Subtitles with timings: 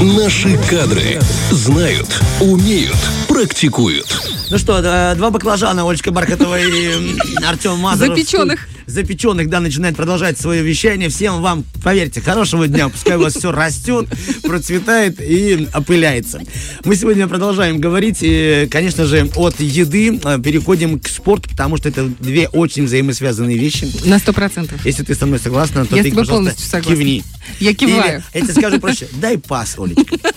[0.00, 1.20] Наши кадры
[1.50, 2.06] знают,
[2.40, 2.96] умеют,
[3.26, 4.06] практикуют.
[4.48, 8.16] Ну что, э, два баклажана, Олечка Бархатова и Артем Мазуров.
[8.16, 8.68] Запеченных.
[8.88, 11.10] Запеченных, да, начинает продолжать свое вещание.
[11.10, 12.88] Всем вам, поверьте, хорошего дня.
[12.88, 14.08] Пускай у вас все растет,
[14.42, 16.40] процветает и опыляется.
[16.84, 21.90] Мы сегодня продолжаем говорить, и, конечно же, от еды э, переходим к спорту, потому что
[21.90, 23.86] это две очень взаимосвязанные вещи.
[24.06, 24.84] На сто процентов.
[24.86, 27.22] Если ты со мной согласна, то Я ты, пожалуйста, кивни.
[27.60, 28.18] Я киваю.
[28.18, 30.16] Или, я тебе скажу проще, дай пас, Олечка.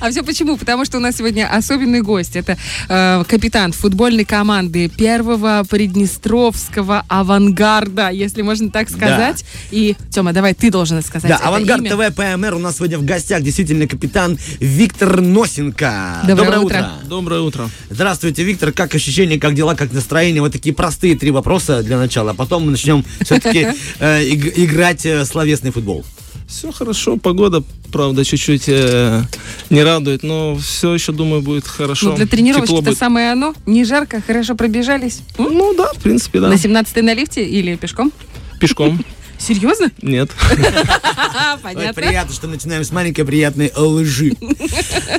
[0.00, 0.56] А все почему?
[0.56, 2.36] Потому что у нас сегодня особенный гость.
[2.36, 2.56] Это
[2.88, 7.77] э, капитан футбольной команды первого Приднестровского авангарда,
[8.12, 9.44] если можно так сказать.
[9.70, 11.30] И, Тёма, давай ты должен сказать.
[11.30, 12.10] Да, это Авангард имя.
[12.10, 16.22] ТВ ПМР у нас сегодня в гостях действительно капитан Виктор Носенко.
[16.26, 16.90] Доброе утро.
[17.04, 17.68] Доброе утро.
[17.90, 18.72] Здравствуйте, Виктор.
[18.72, 20.42] Как ощущения, как дела, как настроение?
[20.42, 22.30] Вот такие простые три вопроса для начала.
[22.30, 23.68] А потом мы начнем все-таки
[24.00, 26.04] играть э, словесный футбол.
[26.48, 27.62] Все хорошо, погода,
[27.92, 29.22] правда, чуть-чуть э,
[29.68, 32.08] не радует, но все еще, думаю, будет хорошо.
[32.08, 32.98] Ну, для тренировочки это будет.
[32.98, 33.54] самое оно.
[33.66, 35.20] Не жарко, хорошо пробежались.
[35.36, 36.48] Ну да, в принципе, да.
[36.48, 38.12] На 17 на лифте или пешком?
[38.60, 38.98] Пешком.
[39.38, 39.90] Серьезно?
[40.02, 40.30] Нет.
[41.62, 41.94] Понятно.
[41.94, 44.32] приятно, что начинаем с маленькой приятной лжи.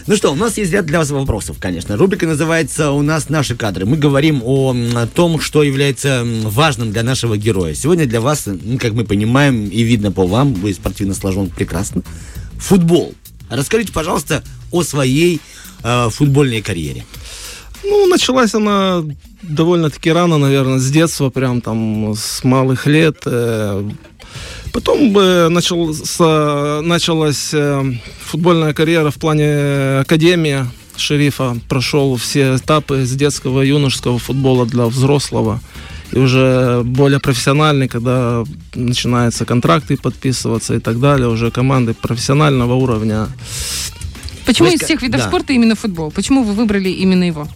[0.07, 1.95] Ну что, у нас есть ряд для вас вопросов, конечно.
[1.97, 3.85] Рубрика называется «У нас наши кадры».
[3.85, 7.73] Мы говорим о том, что является важным для нашего героя.
[7.73, 8.47] Сегодня для вас,
[8.79, 12.01] как мы понимаем и видно по вам, вы спортивно сложен прекрасно,
[12.57, 13.13] футбол.
[13.49, 15.41] Расскажите, пожалуйста, о своей
[15.83, 17.05] э, футбольной карьере.
[17.83, 19.03] Ну, началась она
[19.41, 23.21] довольно-таки рано, наверное, с детства, прям там с малых лет.
[23.25, 23.89] э.
[24.73, 27.83] Потом э, начал, с- началась э,
[28.25, 30.65] футбольная карьера в плане академии
[30.97, 31.57] шерифа.
[31.67, 35.59] Прошел все этапы с детского и юношеского футбола для взрослого.
[36.11, 43.27] И уже более профессиональный, когда начинаются контракты подписываться и так далее, уже команды профессионального уровня.
[44.45, 45.27] Почему Вы из всех видов да.
[45.27, 46.09] спорта именно футбол?
[46.11, 47.47] Почему вы выбрали именно его?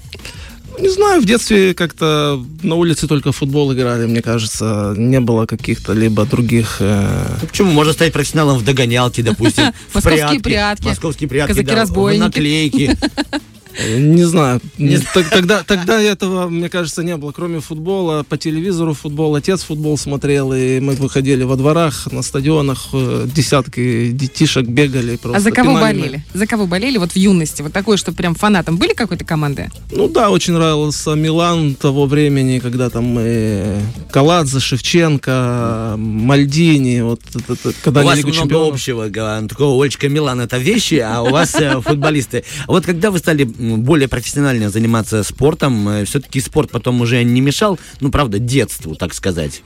[0.79, 4.93] Не знаю, в детстве как-то на улице только в футбол играли, мне кажется.
[4.97, 6.77] Не было каких-то либо других...
[6.79, 7.71] э, Почему?
[7.71, 9.65] Можно стать профессионалом в догонялке, допустим.
[9.93, 12.23] Московские прятки, Московские прятки, казаки-разбойники.
[12.23, 12.97] наклейки.
[13.97, 14.61] Не знаю.
[14.77, 14.99] Не
[15.31, 17.31] Тогда, тогда этого, мне кажется, не было.
[17.31, 22.89] Кроме футбола, по телевизору футбол, отец футбол смотрел, и мы выходили во дворах, на стадионах,
[22.93, 25.15] э, десятки детишек бегали.
[25.17, 26.23] Просто А за кого пинали болели?
[26.33, 27.61] За кого болели вот в юности?
[27.61, 29.69] Вот такое, что прям фанатом были какой-то команды?
[29.91, 33.79] Ну да, очень нравился Милан того времени, когда там э,
[34.11, 38.73] Каладзе, Шевченко, Мальдини, вот это- это- когда У вас Лигу много чемпионов.
[38.73, 39.47] общего.
[39.47, 42.43] Такого Олечка Милан это вещи, а у вас э, футболисты.
[42.67, 43.43] Вот когда вы стали
[43.77, 49.61] более профессионально заниматься спортом, все-таки спорт потом уже не мешал, ну, правда, детству, так сказать.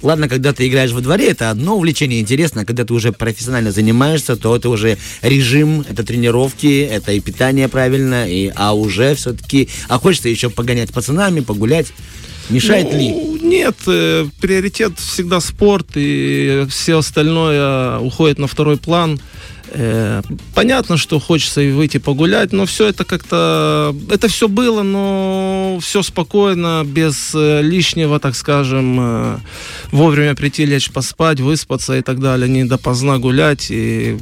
[0.00, 3.72] Ладно, когда ты играешь во дворе, это одно увлечение интересно, а когда ты уже профессионально
[3.72, 9.68] занимаешься, то это уже режим, это тренировки, это и питание правильно, и, а уже все-таки,
[9.88, 11.88] а хочется еще погонять пацанами, погулять.
[12.48, 13.10] Мешает ли?
[13.10, 19.20] Ну, Нет, э, приоритет всегда спорт, и все остальное уходит на второй план.
[19.72, 20.22] Э,
[20.54, 23.94] Понятно, что хочется и выйти погулять, но все это как-то...
[24.10, 29.38] Это все было, но все спокойно, без э, лишнего, так скажем, э,
[29.92, 33.68] вовремя прийти, лечь поспать, выспаться и так далее, не допоздна гулять.
[33.70, 34.18] И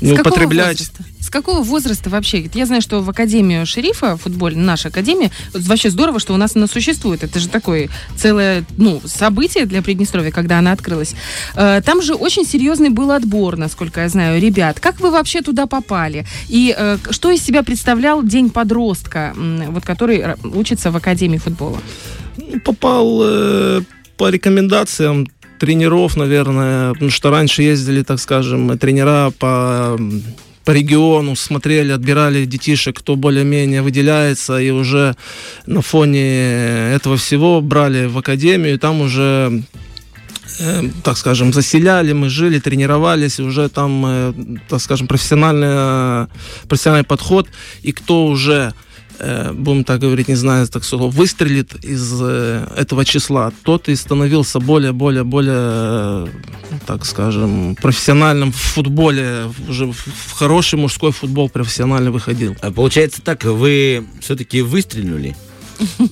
[0.00, 0.78] не С какого употреблять.
[0.78, 1.04] возраста?
[1.20, 2.48] С какого возраста вообще?
[2.54, 6.66] Я знаю, что в Академию шерифа, футбольной, наша Академия, вообще здорово, что у нас она
[6.66, 7.22] существует.
[7.24, 11.14] Это же такое целое ну, событие для Приднестровья, когда она открылась.
[11.54, 14.80] Э, Там же очень серьезный был отбор, насколько я знаю, ребят.
[14.80, 16.26] Как вы вообще туда попали?
[16.48, 21.78] И э, что из себя представлял день подростка, вот, который р- учится в Академии футбола?
[22.36, 23.80] Ну, Попал э,
[24.16, 25.26] по рекомендациям
[25.58, 29.98] тренеров, наверное, потому что раньше ездили, так скажем, тренера по,
[30.64, 35.16] по региону, смотрели, отбирали детишек, кто более-менее выделяется, и уже
[35.66, 39.62] на фоне этого всего брали в академию, и там уже
[40.60, 44.32] э, так скажем, заселяли, мы жили, тренировались, и уже там, э,
[44.68, 46.28] так скажем, профессиональный,
[46.68, 47.48] профессиональный подход,
[47.82, 48.72] и кто уже
[49.18, 53.96] э, будем так говорить, не знаю, так слово, выстрелит из э, этого числа, тот и
[53.96, 56.26] становился более, более, более, э,
[56.86, 62.56] так скажем, профессиональным в футболе, уже в, хороший мужской футбол профессионально выходил.
[62.60, 65.36] А Получается так, вы все-таки выстрелили?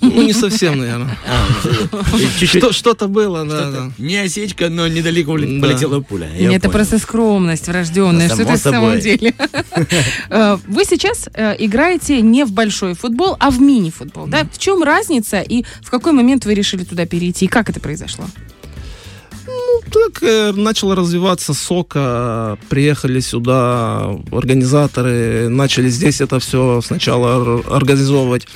[0.01, 1.19] Ну, не совсем, наверное.
[1.27, 2.47] А.
[2.47, 3.91] Что, что-то было, да.
[3.99, 6.29] Не осечка, но недалеко полетела пуля.
[6.37, 8.29] Я это просто скромность врожденная.
[8.29, 9.01] Что это в самом собой.
[9.01, 9.35] деле?
[10.31, 14.27] Э, Вы сейчас э, играете не в большой футбол, а в мини-футбол.
[14.27, 14.47] Да?
[14.53, 17.45] В чем разница и в какой момент вы решили туда перейти?
[17.45, 18.25] И как это произошло?
[19.93, 28.47] так э, начало развиваться сока, приехали сюда организаторы, начали здесь это все сначала ор- организовывать.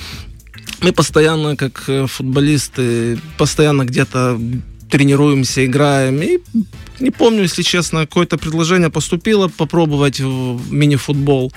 [0.81, 4.39] Мы постоянно, как э, футболисты, постоянно где-то
[4.89, 6.21] тренируемся, играем.
[6.21, 6.39] И
[6.99, 11.51] не помню, если честно, какое-то предложение поступило попробовать в мини-футбол.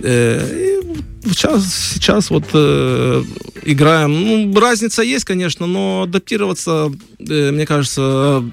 [0.00, 0.80] Э,
[1.24, 3.24] и сейчас, сейчас вот э,
[3.62, 4.12] играем.
[4.52, 8.44] Ну, разница есть, конечно, но адаптироваться, э, мне кажется,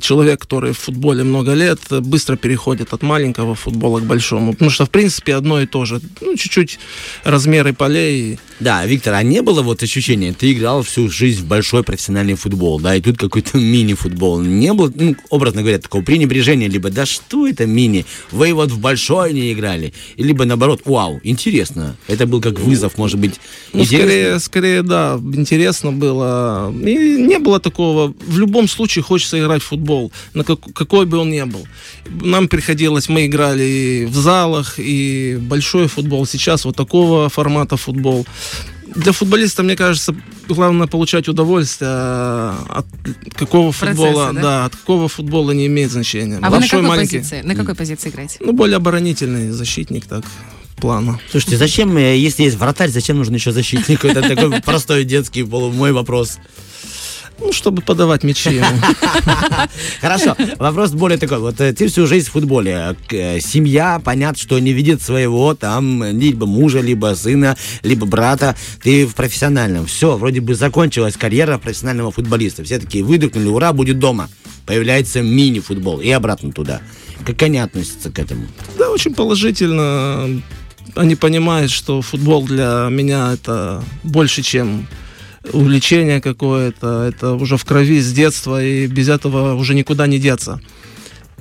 [0.00, 4.52] человек, который в футболе много лет, быстро переходит от маленького футбола к большому.
[4.52, 6.00] Потому что, в принципе, одно и то же.
[6.20, 6.78] Ну, чуть-чуть
[7.24, 8.38] размеры полей.
[8.60, 12.80] Да, Виктор, а не было вот ощущения, ты играл всю жизнь в большой профессиональный футбол,
[12.80, 14.40] да, и тут какой-то мини-футбол.
[14.40, 18.78] Не было, ну, образно говоря, такого пренебрежения, либо, да что это мини, вы вот в
[18.80, 21.96] большой не играли, либо наоборот, вау, интересно.
[22.08, 23.40] Это был как вызов, может быть,
[23.72, 24.08] Ну, интересно?
[24.08, 26.72] скорее, скорее, да, интересно было.
[26.72, 28.14] И не было такого.
[28.26, 31.66] В любом случае хочется играть в футбол, на как- какой бы он ни был.
[32.22, 36.26] Нам приходилось, мы играли и в залах, и большой футбол.
[36.26, 38.26] Сейчас вот такого формата футбол.
[38.96, 40.14] Для футболиста, мне кажется,
[40.48, 42.86] главное получать удовольствие от
[43.34, 44.40] какого Процесса, футбола, да?
[44.42, 44.64] да?
[44.64, 46.38] от какого футбола не имеет значения.
[46.42, 47.18] А вы на Большой, какой маленький.
[47.18, 47.42] позиции?
[47.42, 48.38] На какой позиции играете?
[48.40, 50.24] Ну, более оборонительный защитник, так,
[50.76, 51.20] плана.
[51.30, 54.04] Слушайте, зачем, э, если есть вратарь, зачем нужен еще защитник?
[54.04, 56.38] Это такой простой детский мой вопрос.
[57.40, 58.66] Ну, чтобы подавать мячи ему.
[60.00, 61.38] Хорошо, вопрос более такой.
[61.38, 62.96] Вот э, ты всю жизнь в футболе.
[63.10, 68.56] Э, Семья, понятно, что не видит своего там либо мужа, либо сына, либо брата.
[68.82, 69.86] Ты в профессиональном.
[69.86, 72.64] Все, вроде бы закончилась карьера профессионального футболиста.
[72.64, 74.28] Все такие выдохнули, ура, будет дома.
[74.66, 76.82] Появляется мини-футбол и обратно туда.
[77.24, 78.46] Как они относятся к этому?
[78.78, 80.42] Да, очень положительно.
[80.94, 84.88] Они понимают, что футбол для меня это больше, чем
[85.52, 87.04] увлечение какое-то.
[87.04, 90.60] Это уже в крови с детства, и без этого уже никуда не деться.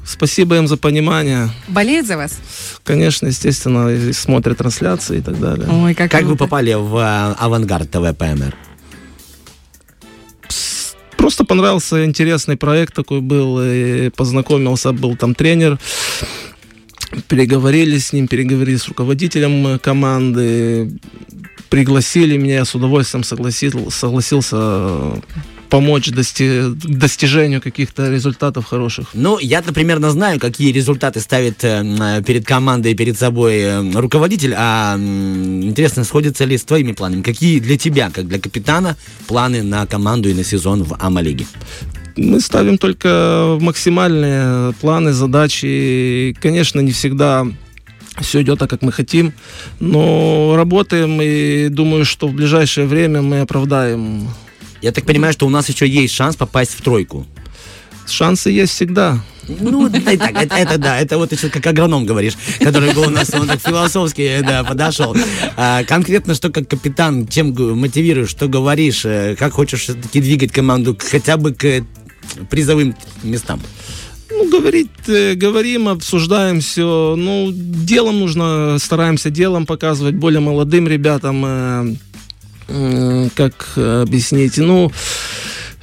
[0.05, 1.49] Спасибо им за понимание.
[1.67, 2.39] Болеют за вас?
[2.83, 5.67] Конечно, естественно, и смотрят трансляции и так далее.
[5.69, 8.55] Ой, как, Как вы попали в э, авангард ТВ ПМР?
[11.17, 15.77] Просто понравился интересный проект такой был, и познакомился, был там тренер,
[17.27, 20.97] переговорили с ним, переговорили с руководителем команды,
[21.69, 25.19] пригласили меня, я с удовольствием согласил, согласился э,
[25.69, 29.09] помочь дости- достижению каких-то результатов хороших.
[29.13, 34.53] Ну, я-то примерно знаю, какие результаты ставит э, м, перед командой, перед собой э, руководитель,
[34.57, 37.21] а м, интересно, сходятся ли с твоими планами?
[37.21, 38.95] Какие для тебя, как для капитана,
[39.27, 41.45] планы на команду и на сезон в Ама-лиге?
[42.15, 45.65] Мы ставим только максимальные планы, задачи.
[45.65, 47.45] И, конечно, не всегда
[48.21, 49.33] все идет так, как мы хотим,
[49.79, 54.29] но работаем и думаю, что в ближайшее время мы оправдаем.
[54.81, 57.25] Я так понимаю, что у нас еще есть шанс попасть в тройку.
[58.07, 59.19] Шансы есть всегда.
[59.47, 63.09] Ну, так, это, это да, это вот ты сейчас как агроном говоришь, который был у
[63.09, 65.15] нас, он так философски, да, подошел.
[65.55, 70.97] А, конкретно, что как капитан, чем мотивируешь, что говоришь, э, как хочешь все-таки двигать команду
[70.99, 71.85] хотя бы к
[72.49, 73.61] призовым местам?
[74.37, 77.15] Ну, говорить, э, говорим, обсуждаем все.
[77.17, 81.95] Ну, делом нужно, стараемся делом показывать более молодым ребятам, э,
[82.67, 84.91] э, как объяснить, ну,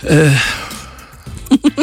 [0.03, 0.31] э,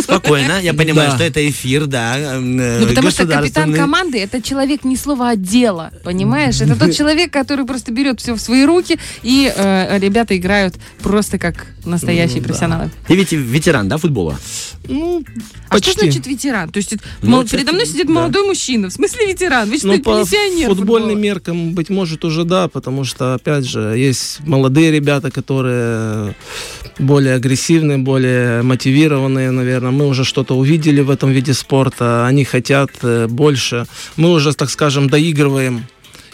[0.01, 1.15] Спокойно, я понимаю, Да.
[1.15, 5.91] что это эфир, да, э, Ну, потому что капитан команды это человек не слова отдела,
[6.03, 6.59] понимаешь?
[6.61, 11.37] Это тот человек, который просто берет все в свои руки, и э, ребята играют просто
[11.37, 12.47] как настоящие Ну, да.
[12.47, 12.91] профессионалы.
[13.07, 14.39] Ты ведь ветеран, да, футбола?
[14.87, 15.23] ну,
[15.69, 15.91] А почти.
[15.91, 16.69] что значит ветеран?
[16.69, 18.13] То есть Ну, передо мной сидит да.
[18.13, 18.89] молодой мужчина.
[18.89, 19.69] В смысле ветеран?
[19.69, 21.23] Вы что, Ну, по пенсионер футбольным футбола?
[21.23, 26.35] меркам, быть может, уже да, потому что, опять же, есть молодые ребята, которые
[26.99, 29.91] более агрессивные, более мотивированные, наверное.
[29.91, 33.85] Мы уже что-то увидели в этом виде спорта, они хотят э, больше.
[34.17, 35.85] Мы уже, так скажем, доигрываем.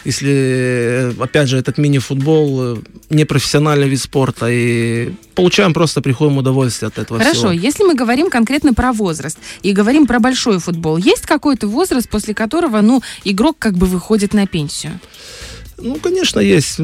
[0.04, 2.76] Если, э, опять же, этот мини-футбол э,
[3.10, 7.52] непрофессиональный вид спорта, и получаем просто, приходим удовольствие от этого Хорошо, всего.
[7.52, 12.32] если мы говорим конкретно про возраст и говорим про большой футбол, есть какой-то возраст, после
[12.32, 15.00] которого, ну, игрок как бы выходит на пенсию?
[15.80, 16.80] Ну, конечно, есть.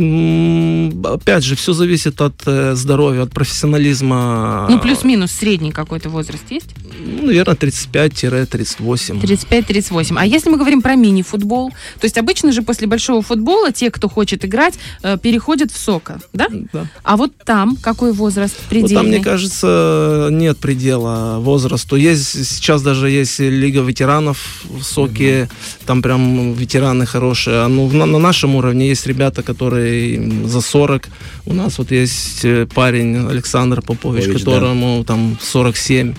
[1.05, 4.69] Опять же, все зависит от э, здоровья, от профессионализма.
[4.71, 6.69] Ну, плюс-минус средний какой-то возраст есть?
[7.01, 9.21] Ну, наверное, 35-38.
[9.21, 10.15] 35-38.
[10.17, 14.09] А если мы говорим про мини-футбол, то есть обычно же после большого футбола те, кто
[14.09, 16.47] хочет играть, э, переходят в сока, да?
[16.73, 16.87] Да.
[17.03, 18.95] А вот там какой возраст Вот предельный?
[18.95, 21.97] там, мне кажется, нет предела возрасту.
[21.97, 25.49] Есть сейчас даже есть лига ветеранов в Соке,
[25.85, 27.65] там прям ветераны хорошие.
[27.65, 31.09] А ну, на, на нашем уровне есть ребята, которые за 40.
[31.47, 34.53] У нас вот есть э, парень Александр Попович, Попович, да.
[34.53, 36.15] которому там 47.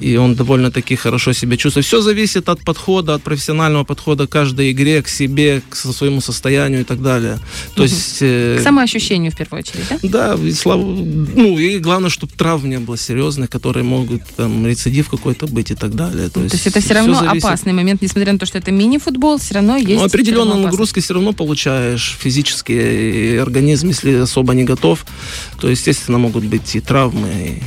[0.00, 1.86] И он довольно-таки хорошо себя чувствует.
[1.86, 6.80] Все зависит от подхода, от профессионального подхода к каждой игре, к себе, к своему состоянию
[6.80, 7.38] и так далее.
[7.74, 8.18] То есть...
[8.20, 10.34] э, К самоощущению в первую очередь, да?
[10.36, 15.08] да, и слава, ну и главное, чтобы травм не было серьезных, которые могут там рецидив
[15.08, 16.28] какой-то быть и так далее.
[16.28, 17.44] То, То есть это все равно зависит.
[17.44, 20.00] опасный момент, несмотря на то, что это мини-футбол, все равно есть...
[20.00, 25.04] Ну, определенную все равно нагрузку все равно получаешь физически, и организм, если особо не готов,
[25.60, 27.28] то, естественно, могут быть и травмы.
[27.28, 27.62] и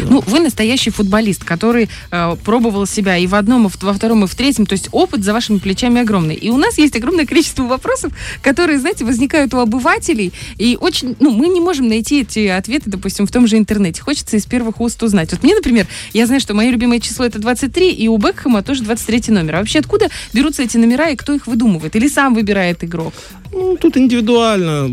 [0.00, 4.26] Ну, вы настоящий футболист, который э, пробовал себя и в одном, и во втором, и
[4.26, 4.66] в третьем.
[4.66, 6.34] То есть опыт за вашими плечами огромный.
[6.34, 8.12] И у нас есть огромное количество вопросов,
[8.42, 10.32] которые, знаете, возникают у обывателей.
[10.58, 14.02] И очень, ну, мы не можем найти эти ответы, допустим, в том же интернете.
[14.02, 15.32] Хочется из первых уст узнать.
[15.32, 18.82] Вот мне, например, я знаю, что мое любимое число это 23, и у Бекхэма тоже
[18.82, 19.56] 23 номер.
[19.56, 21.96] А вообще откуда берутся эти номера и кто их выдумывает?
[21.96, 23.14] Или сам выбирает игрок?
[23.52, 24.88] Ну, тут индивидуально.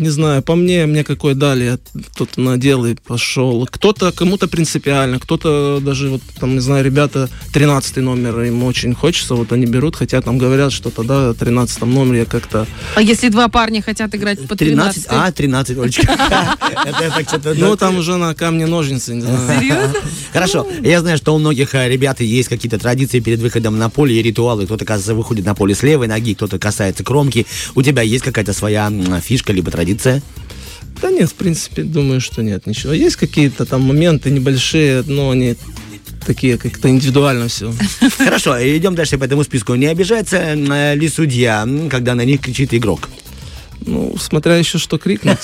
[0.00, 1.78] Не знаю, по мне, мне какой дали, я
[2.14, 3.68] кто-то надел и пошел.
[3.70, 9.34] Кто-то, кому-то принципиально, кто-то даже, вот, там, не знаю, ребята, 13 номер, им очень хочется,
[9.34, 12.66] вот они берут, хотя там говорят, что тогда в 13 номере я как-то...
[12.94, 15.04] А если два парня хотят играть по 13?
[15.04, 16.58] 13, а, 13, Олечка.
[17.56, 19.60] Ну, там уже на камне-ножницы, не знаю.
[19.60, 19.94] Серьезно?
[20.32, 20.66] Хорошо.
[20.82, 24.22] Я знаю, что у многих э, ребят есть какие-то традиции перед выходом на поле и
[24.22, 24.64] ритуалы.
[24.64, 27.46] Кто-то, кажется, выходит на поле с левой ноги, кто-то касается кромки.
[27.74, 28.90] У тебя есть какая-то своя
[29.22, 29.89] фишка либо традиция?
[31.00, 32.92] Да нет, в принципе, думаю, что нет, ничего.
[32.92, 35.56] Есть какие-то там моменты небольшие, но они
[36.26, 37.72] такие как-то индивидуально все.
[38.18, 39.74] Хорошо, идем дальше по этому списку.
[39.74, 43.08] Не обижается э, ли судья, когда на них кричит игрок?
[43.86, 45.38] Ну, смотря еще что крикнуть.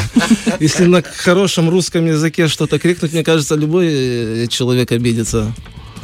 [0.60, 5.54] Если на хорошем русском языке что-то крикнуть, мне кажется, любой э, человек обидится.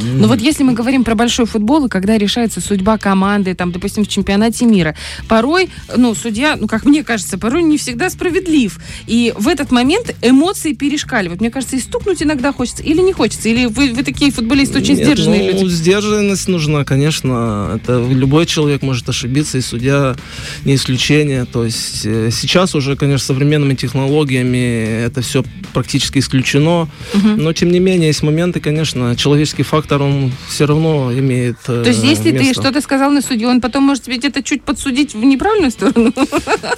[0.02, 4.04] Ну вот если мы говорим про большой футбол, и когда решается судьба команды, там, допустим,
[4.04, 4.94] в чемпионате мира,
[5.28, 8.78] порой, ну, судья, ну, как мне кажется, порой не всегда справедлив.
[9.06, 11.40] И в этот момент эмоции перешкаливают.
[11.40, 13.48] Мне кажется, и стукнуть иногда хочется, или не хочется.
[13.48, 15.72] Или вы, вы такие футболисты очень Нет, сдержанные ну, люди.
[15.72, 17.72] сдержанность нужна, конечно.
[17.76, 20.16] Это любой человек может ошибиться, и судья
[20.64, 21.44] не исключение.
[21.44, 26.88] То есть э, сейчас уже, конечно, современными технологиями это все практически исключено.
[27.14, 31.88] Но, тем не менее, есть моменты, конечно, человеческий фактор, он все равно имеет э, То
[31.88, 32.62] есть, если ты место.
[32.62, 36.12] что-то сказал на судью, он потом может тебе где-то чуть подсудить в неправильную сторону.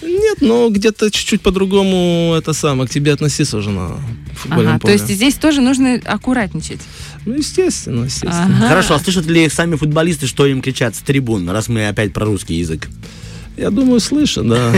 [0.02, 3.97] Нет, но где-то чуть-чуть по-другому это самое, к тебе относиться уже на
[4.35, 4.95] футбольном Ага, то поле.
[4.95, 6.81] есть здесь тоже нужно аккуратничать.
[7.26, 8.57] Ну, естественно, естественно.
[8.57, 8.69] Ага.
[8.69, 12.25] Хорошо, а слышат ли сами футболисты, что им кричат с трибун, раз мы опять про
[12.25, 12.88] русский язык?
[13.57, 14.73] Я думаю, слышно, да.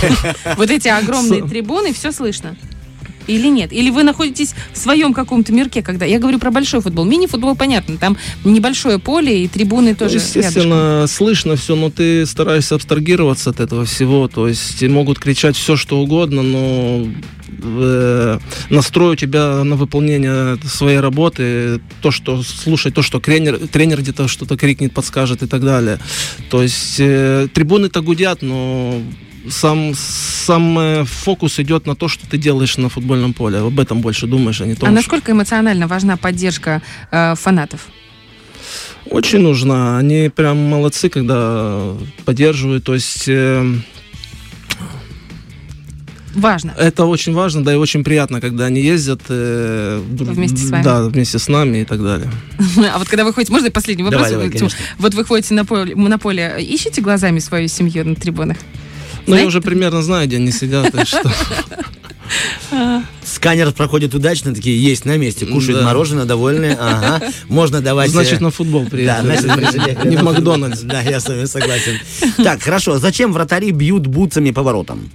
[0.56, 2.56] Вот эти огромные трибуны, все слышно.
[3.26, 3.72] Или нет?
[3.72, 6.04] Или вы находитесь в своем каком-то мирке, когда...
[6.04, 7.04] Я говорю про большой футбол.
[7.04, 10.42] Мини-футбол, понятно, там небольшое поле, и трибуны тоже рядышком.
[10.42, 14.28] Естественно, слышно все, но ты стараешься абстрагироваться от этого всего.
[14.28, 17.06] То есть могут кричать все, что угодно, но
[17.62, 18.38] э,
[18.70, 24.28] настрой у тебя на выполнение своей работы, то, что слушать, то, что тренер, тренер где-то
[24.28, 25.98] что-то крикнет, подскажет и так далее.
[26.50, 29.00] То есть э, трибуны-то гудят, но
[29.48, 33.58] сам, сам э, фокус идет на то, что ты делаешь на футбольном поле.
[33.58, 37.88] Об этом больше думаешь, а не то, А насколько эмоционально важна поддержка э, фанатов?
[39.06, 39.98] Очень нужна.
[39.98, 42.84] Они прям молодцы, когда поддерживают.
[42.84, 43.74] То есть э,
[46.34, 46.74] Важно.
[46.76, 50.82] это очень важно, да, и очень приятно, когда они ездят э, Вместе с вами.
[50.82, 52.30] Да, вместе с нами и так далее.
[52.94, 54.30] А вот когда вы ходите, можно последний вопрос?
[54.30, 54.70] Давай, давай.
[54.98, 58.56] Вот вы ходите на поле, на поле, ищите глазами свою семью на трибунах?
[59.26, 61.30] Но я уже примерно знаю, где они сидят, так что
[63.24, 65.86] Сканер проходит удачно, такие есть на месте, кушают Да.
[65.86, 67.20] мороженое, довольны, ага.
[67.48, 68.10] Можно давать...
[68.10, 69.36] значит э, на футбол Да, приехали.
[69.38, 70.22] значит, приехали Не в.
[70.22, 70.80] Макдональдс.
[70.80, 71.98] Да, я с вами согласен.
[72.42, 72.98] Так, хорошо.
[72.98, 75.10] Зачем вратари бьют бутсами по воротам?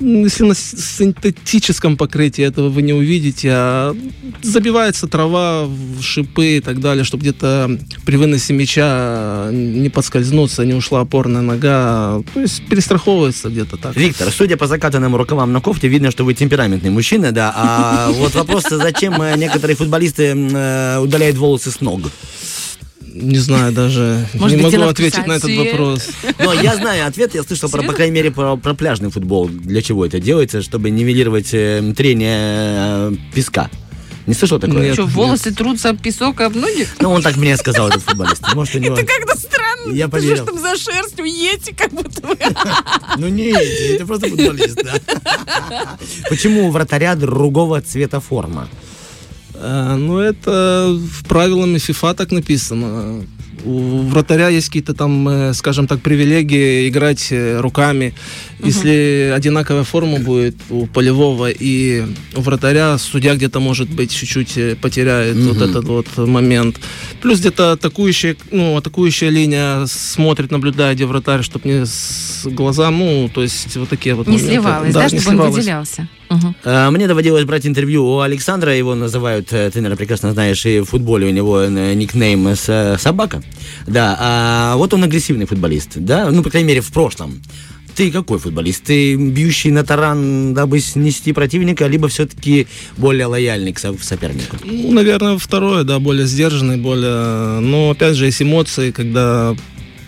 [0.00, 3.96] Если на синтетическом покрытии этого вы не увидите, а
[4.42, 10.74] забивается трава, в шипы и так далее, чтобы где-то при выносе мяча не подскользнуться, не
[10.74, 12.22] ушла опорная нога.
[12.34, 13.96] То есть перестраховывается где-то так.
[13.96, 17.52] Виктор, судя по закатанным рукавам на кофте, видно, что вы темпераментный мужчина, да.
[17.54, 22.00] А вот вопрос, зачем э, некоторые футболисты э, удаляют волосы с ног?
[23.12, 26.08] Не знаю даже, Может не быть, могу ответить на этот вопрос.
[26.38, 29.48] Но я знаю ответ, я слышал, про, по крайней мере, про, про пляжный футбол.
[29.48, 30.62] Для чего это делается?
[30.62, 33.68] Чтобы нивелировать э, трение э, песка.
[34.26, 34.82] Не слышал такое?
[34.82, 34.94] Нет.
[34.94, 36.86] Что, волосы трутся об песок, об ноги?
[37.00, 38.42] Ну, он так мне сказал, этот футболист.
[38.54, 38.94] Может, у него...
[38.94, 39.92] Это как-то странно.
[39.92, 40.36] Я Ты поверил.
[40.36, 42.36] Что ж там за шерстью едете, как будто вы...
[43.16, 45.98] Ну не эти, это просто футболист, да.
[46.28, 48.68] Почему у вратаря другого цвета форма?
[49.62, 53.24] А, Ну, это в правилами FIFA так написано.
[53.64, 58.14] у вратаря есть какие-то там, э, скажем так, привилегии играть э, руками.
[58.64, 62.04] Если одинаковая форма будет у полевого и
[62.36, 66.80] у вратаря, судья где-то, может быть, чуть-чуть э, потеряет вот этот вот момент.
[67.20, 73.28] Плюс где-то атакующая, ну, атакующая линия смотрит, наблюдает, где вратарь, чтобы не с глаза, ну,
[73.34, 74.52] то есть вот такие вот Не моменты.
[74.52, 76.08] сливалось, да, не чтобы он выделялся.
[76.64, 80.80] А, Мне доводилось брать интервью у Александра, его называют, э, ты, наверное, прекрасно знаешь, и
[80.80, 83.42] в футболе у него э, никнейм с- «Собака».
[83.86, 87.40] Да, а вот он агрессивный футболист, да, ну, по крайней мере, в прошлом.
[87.96, 88.84] Ты какой футболист?
[88.84, 94.56] Ты бьющий на таран, дабы снести противника, либо все-таки более лояльный к со- сопернику?
[94.64, 97.58] Ну, наверное, второе, да, более сдержанный, более...
[97.60, 99.56] Но, опять же, есть эмоции, когда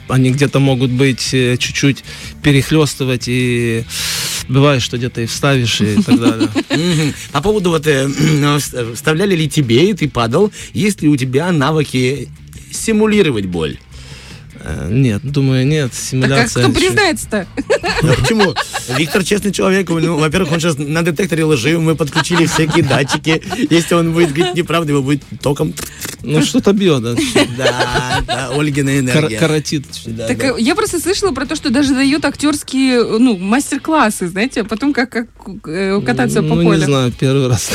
[0.08, 2.04] они где-то могут быть э, чуть-чуть
[2.42, 3.84] перехлестывать, и
[4.48, 6.48] бывает, что где-то и вставишь, и так далее.
[7.32, 11.52] По поводу вот, э, вс- вставляли ли тебе, и ты падал, есть ли у тебя
[11.52, 12.28] навыки
[12.70, 13.78] симулировать боль?
[14.64, 16.64] Э, Нет, думаю, нет, Так как симуляция...
[16.64, 17.46] кто признается-то?
[18.02, 18.54] Ну, Почему?
[18.96, 19.88] Виктор честный человек.
[19.88, 23.42] Ну, во-первых, он сейчас на детекторе лжи, мы подключили всякие датчики.
[23.70, 25.74] Если он будет говорить неправду, его будет током.
[26.22, 27.14] Ну, что-то бьет, да.
[27.56, 29.38] Да, да, Ольгина Кар- энергия.
[29.38, 29.84] Каротит.
[30.06, 30.46] Да, Так да.
[30.50, 34.92] э, я просто слышала про то, что даже дают актерские, ну, мастер-классы, знаете, а потом
[34.92, 35.26] как, как
[35.66, 36.78] э, кататься по ну, полю.
[36.78, 37.72] не знаю, первый раз.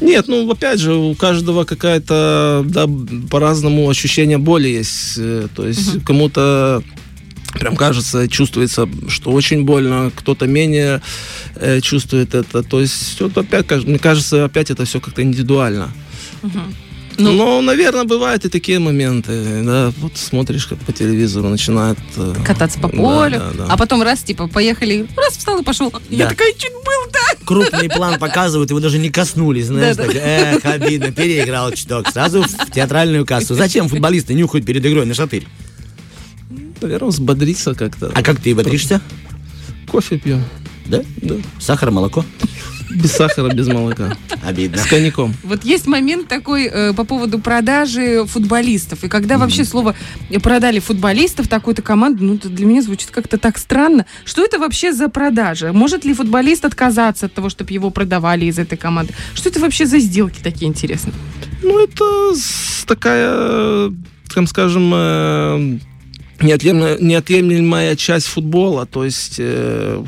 [0.00, 2.88] Нет, ну, опять же, у каждого какая-то, да,
[3.30, 5.14] по-разному ощущение боли есть.
[5.18, 6.82] Э, То есть кому-то
[7.54, 11.02] прям кажется, чувствуется, что очень больно, кто-то менее
[11.56, 12.62] э, чувствует это.
[12.62, 15.90] То есть, вот опять, мне кажется, опять это все как-то индивидуально.
[17.18, 21.98] Ну- Но, наверное, бывают и такие моменты, да, вот смотришь, как по телевизору начинает...
[22.16, 23.66] э, Кататься по да, полю, да, да.
[23.68, 25.92] а потом раз, типа, поехали, раз встал и пошел.
[26.08, 26.30] Я Да.
[26.30, 27.44] такая, чуть был, да?
[27.44, 30.12] Крупный план показывают, его даже не коснулись, знаешь, Да-да.
[30.12, 33.54] так, эх, обидно, переиграл чуток, сразу в театральную кассу.
[33.54, 35.46] Зачем футболисты нюхают перед игрой на шатырь?
[36.80, 38.10] Наверное, взбодриться как-то.
[38.14, 39.00] А как ты бодришься?
[39.86, 40.42] Кофе пьем.
[40.86, 41.02] Да?
[41.22, 41.36] Да.
[41.58, 42.24] Сахар, молоко?
[42.90, 44.16] Без сахара, без молока.
[44.44, 44.78] Обидно.
[44.78, 45.34] С коньяком.
[45.44, 49.04] Вот есть момент такой э, по поводу продажи футболистов.
[49.04, 49.94] И когда вообще слово
[50.28, 54.06] э, продали футболистов, такую-то команду, ну, для меня звучит как-то так странно.
[54.24, 55.72] Что это вообще за продажа?
[55.72, 59.14] Может ли футболист отказаться от того, чтобы его продавали из этой команды?
[59.34, 61.14] Что это вообще за сделки такие интересные?
[61.62, 62.04] Ну, это
[62.86, 63.92] такая,
[64.34, 65.78] там, скажем, э,
[66.42, 68.86] неотъемлемая, неотъемлемая часть футбола.
[68.86, 70.04] То есть, э,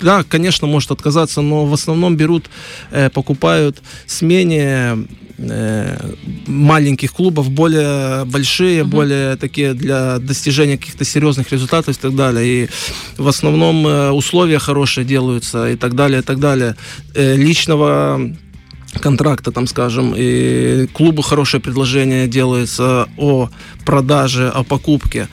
[0.00, 2.50] да, конечно, может отказаться, но в основном берут,
[2.90, 5.06] э, покупают с менее
[5.38, 6.14] э,
[6.46, 12.46] маленьких клубов, более большие, более такие для достижения каких-то серьезных результатов и так далее.
[12.46, 12.68] И
[13.16, 16.76] в основном э, условия хорошие делаются и так далее, и так далее.
[17.14, 18.20] Э, личного
[19.00, 23.48] контракта, там, скажем, и клубу хорошее предложение делается о
[23.84, 25.28] продаже, о покупке.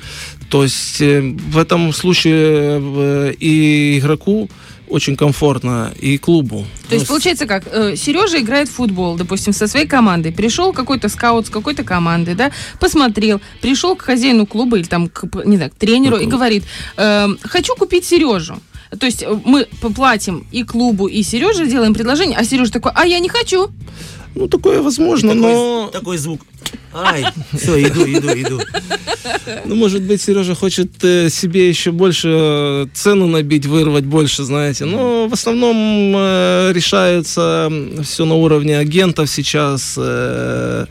[0.49, 4.49] То есть э, в этом случае э, и игроку
[4.87, 6.65] очень комфортно, и клубу.
[6.89, 7.63] То есть Ну, получается как?
[7.71, 10.31] э, Сережа играет в футбол, допустим, со своей командой.
[10.31, 15.23] Пришел какой-то скаут с какой-то команды, да, посмотрел, пришел к хозяину клуба или там, к,
[15.45, 16.63] не знаю, к тренеру и говорит,
[16.97, 18.57] эм, хочу купить Сережу.
[18.99, 23.05] То есть э, мы поплатим и клубу, и Сереже делаем предложение, а Сережа такой, а
[23.05, 23.69] я не хочу.
[24.35, 26.41] Ну, такое возможно, такой, но, такой звук.
[26.93, 27.25] Ай,
[27.57, 28.61] все, иду, иду, иду.
[29.65, 34.85] ну, может быть, Сережа хочет э, себе еще больше э, цену набить, вырвать больше, знаете.
[34.85, 37.71] Но в основном э, решается
[38.03, 40.85] все на уровне агентов сейчас, э,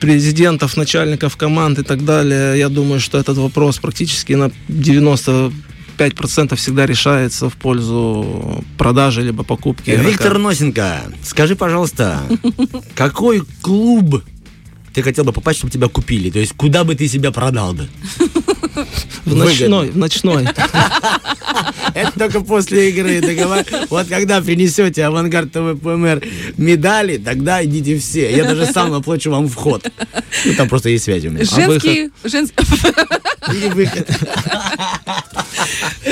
[0.00, 2.58] президентов, начальников команд и так далее.
[2.58, 5.52] Я думаю, что этот вопрос практически на 90
[5.96, 9.90] 5% всегда решается в пользу продажи либо покупки.
[9.90, 10.08] игрока.
[10.08, 12.22] Виктор Носенко, скажи, пожалуйста,
[12.94, 14.22] какой клуб
[14.92, 16.30] ты хотел бы попасть, чтобы тебя купили?
[16.30, 17.88] То есть, куда бы ты себя продал бы?
[19.24, 20.46] в ночной, в ночной.
[21.94, 23.64] Это только после игры договор.
[23.88, 26.22] Вот когда принесете Авангард ТВ ПМР
[26.56, 28.30] медали, тогда идите все.
[28.34, 29.90] Я даже сам оплачу вам вход.
[30.44, 31.44] Ну, там просто есть связь у меня.
[31.44, 32.10] Женский,
[33.72, 34.08] выход.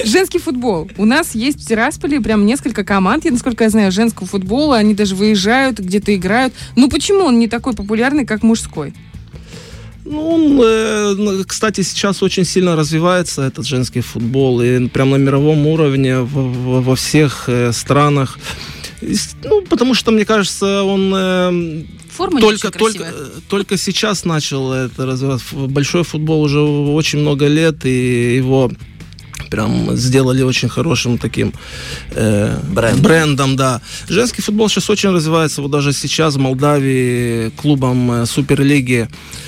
[0.05, 0.90] женский футбол.
[0.96, 4.77] У нас есть в Тирасполе прям несколько команд, я, насколько я знаю, женского футбола.
[4.77, 6.55] Они даже выезжают, где-то играют.
[6.77, 8.94] Ну почему он не такой популярный, как мужской?
[10.04, 15.66] Ну, он, э, кстати, сейчас очень сильно развивается этот женский футбол, и прям на мировом
[15.66, 18.38] уровне во, всех э, странах.
[19.44, 23.12] Ну, потому что, мне кажется, он э, Форма только, только,
[23.48, 25.54] только сейчас начал это развиваться.
[25.54, 28.70] Большой футбол уже очень много лет, и его
[29.50, 31.54] прям сделали очень хорошим таким
[32.10, 33.02] э, Брендом.
[33.02, 33.80] брендом, да.
[34.08, 39.43] Женский футбол сейчас очень развивается, вот даже сейчас в Молдавии клубом Суперлиги э,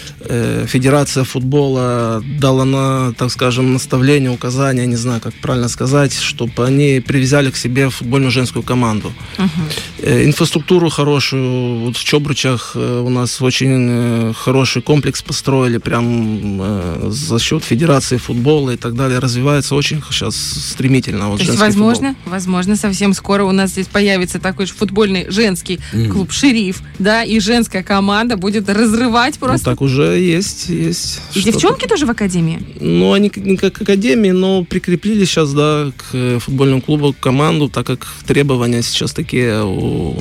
[0.67, 7.01] Федерация футбола дала на, так скажем, наставление, указания, не знаю, как правильно сказать, чтобы они
[7.07, 9.13] привязали к себе футбольную женскую команду.
[9.99, 16.61] Э, Инфраструктуру хорошую, вот в Чобручах э, у нас очень э, хороший комплекс построили, прям
[16.63, 21.29] э, за счет Федерации футбола и так далее, развивается очень сейчас стремительно.
[21.29, 21.89] Вот То есть, женский футбол.
[21.91, 25.79] возможно, возможно, совсем скоро у нас здесь появится такой же футбольный женский
[26.11, 29.65] клуб «Шериф», да, и женская команда будет разрывать Ну, просто.
[29.65, 31.21] так уже есть, есть.
[31.35, 31.53] и что-то.
[31.53, 32.61] девчонки тоже в академии?
[32.81, 37.87] Ну, они не как академии, но прикрепили сейчас, да, к э, футбольному клубу команду, так
[37.87, 40.17] как требования сейчас такие у,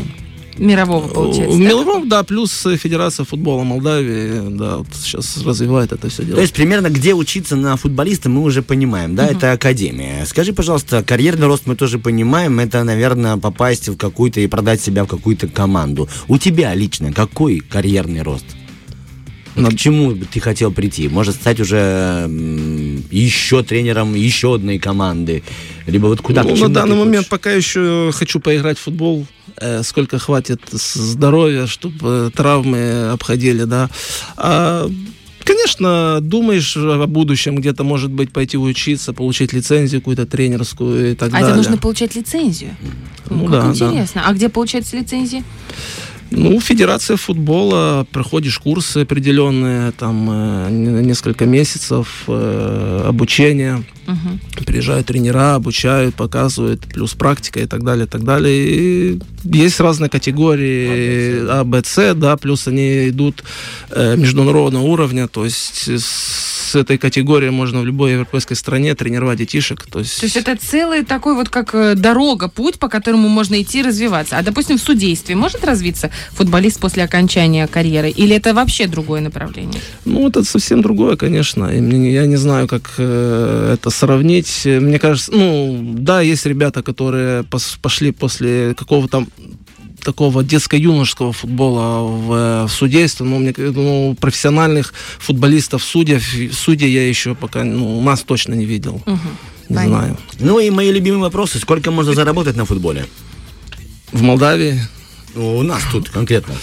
[0.58, 1.76] Мирового, получается.
[1.76, 2.24] у да?
[2.24, 6.36] Плюс э, Федерация футбола Молдавии, да, вот сейчас развивает это все дело.
[6.36, 10.26] То есть примерно где учиться на футболиста мы уже понимаем, да, это академия.
[10.26, 15.04] Скажи, пожалуйста, карьерный рост мы тоже понимаем, это, наверное, попасть в какую-то и продать себя
[15.04, 16.08] в какую-то команду.
[16.28, 18.46] У тебя лично какой карьерный рост?
[19.56, 21.08] На- К чему бы ты хотел прийти?
[21.08, 22.30] Может стать уже
[23.12, 25.44] еще тренером еще одной команды?
[25.88, 26.44] Либо вот куда?
[26.44, 27.30] Ну, на данный момент хочешь?
[27.30, 29.26] пока еще хочу поиграть в футбол,
[29.58, 33.90] э, сколько хватит здоровья, чтобы травмы обходили, да.
[34.38, 34.90] А,
[35.46, 41.30] Конечно, думаешь о будущем, где-то, может быть, пойти учиться, получить лицензию какую-то тренерскую и так
[41.30, 41.50] А далее.
[41.50, 42.76] это нужно получать лицензию?
[43.30, 43.86] Ну как да, да.
[43.92, 44.24] интересно.
[44.26, 45.44] А где получается лицензия?
[46.32, 54.40] Ну, Федерация футбола, проходишь курсы определенные, там э, не- несколько месяцев э, обучения, Мгм.
[54.66, 58.68] приезжают тренера, обучают, показывают, плюс практика и так далее, и так далее.
[58.68, 63.44] И есть разные категории А, Б, С, да, плюс они идут
[63.92, 69.86] э, международного уровня, то есть с этой категории можно в любой европейской стране тренировать детишек.
[69.92, 73.62] То есть, То есть это целый такой вот как э, дорога, путь, по которому можно
[73.62, 74.38] идти и развиваться.
[74.38, 78.10] А, допустим, в судействе может развиться футболист после окончания карьеры?
[78.10, 79.82] Или это вообще другое направление?
[80.06, 81.66] Ну, это совсем другое, конечно.
[81.66, 84.62] И мне- я не знаю, как э, это сравнить.
[84.66, 87.44] Мне кажется, ну, да, есть ребята, которые
[87.82, 89.26] пошли после какого-то
[90.04, 96.20] такого детско-юношеского футбола в, э, в судейство, но мне ка- ну, профессиональных футболистов, судей,
[96.52, 99.02] судей я еще пока, ну, у нас точно не видел.
[99.06, 99.20] Мгм.
[99.70, 99.98] Не Понятно.
[99.98, 100.18] знаю.
[100.40, 101.60] Ну и мои любимые вопросы.
[101.60, 103.06] Сколько можно заработать на футболе?
[104.12, 104.80] В Молдавии
[105.34, 106.54] Ну, У нас тут конкретно.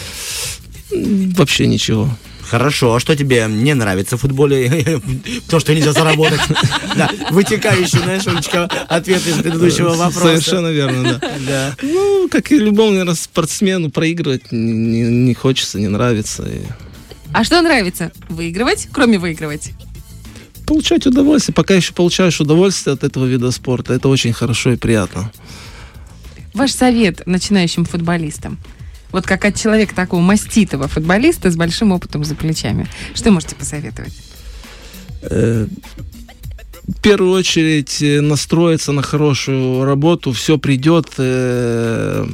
[0.90, 2.08] вообще ничего.
[2.52, 5.00] Хорошо, а что тебе не нравится в футболе?
[5.48, 6.40] То, что нельзя заработать.
[6.94, 10.36] Да, вытекающий, знаешь, Олечка, ответ из предыдущего вопроса.
[10.36, 11.32] Совершенно верно, да.
[11.46, 11.76] Да.
[11.80, 16.42] Ну, как и любому, наверное, спортсмену, проигрывать не, не- не хочется, не нравится.
[16.46, 16.60] И
[17.32, 18.12] А что нравится?
[18.28, 19.70] Выигрывать, кроме выигрывать?
[20.66, 21.54] получать удовольствие.
[21.54, 25.32] Пока еще получаешь удовольствие от этого вида спорта, это очень хорошо и приятно.
[26.52, 28.58] Ваш совет начинающим футболистам?
[29.12, 32.86] Вот как от человека такого маститого футболиста с большим опытом за плечами.
[33.14, 34.12] Что можете посоветовать?
[35.22, 35.66] Э,
[36.88, 41.06] В первую очередь э, настроиться на хорошую работу, все придет.
[41.18, 42.26] э,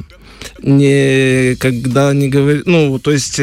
[0.63, 3.39] Не когда не говорит, ну, то есть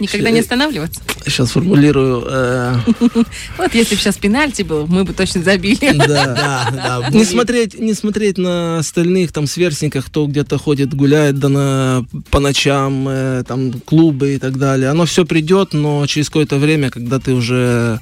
[0.00, 1.00] Никогда не останавливаться?
[1.26, 2.24] сейчас формулирую.
[2.28, 2.76] э,
[3.58, 5.92] Вот если бы сейчас пенальти был, мы бы точно забили.
[5.92, 6.06] Да.
[6.06, 7.08] Да, да.
[7.12, 12.40] Не смотреть, не смотреть на остальных там сверстников, кто где-то ходит, гуляет да на, по
[12.40, 14.90] ночам, э, там клубы и так далее.
[14.90, 18.00] Оно все придет, но через какое-то время, когда ты уже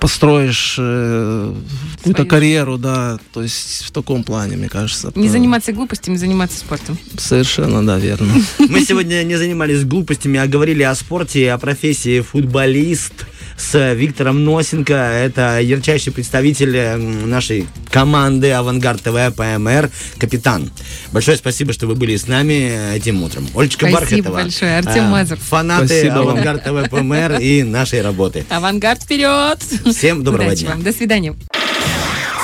[0.00, 1.54] построишь э,
[1.98, 5.12] какую-то карьеру, да, то есть в таком плане, мне кажется.
[5.14, 6.98] Не то- заниматься глупостями, заниматься спортом.
[7.16, 8.32] Совершенно, да, верно.
[8.58, 13.26] Мы сегодня не занимались глупостями, а говорили о спорте, о профессии футболист
[13.58, 14.94] с Виктором Носенко.
[14.94, 20.70] Это ярчайший представитель м, нашей команды «Авангард ТВ» ПМР, капитан.
[21.12, 23.46] Большое спасибо, что вы были с нами этим утром.
[23.54, 24.34] Олечка Спасибо Бархатова.
[24.42, 25.38] большое, Артем э, Мазур.
[25.38, 26.20] Фанаты Спасибо.
[26.20, 28.44] «Авангард ТВ» ПМР и нашей работы.
[28.48, 29.58] Авангард вперед!
[29.94, 30.70] Всем доброго Удачи дня.
[30.70, 30.82] вам.
[30.82, 31.34] До свидания.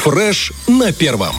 [0.02, 1.34] Фреш на первом.